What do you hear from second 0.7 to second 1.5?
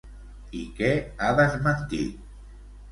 què ha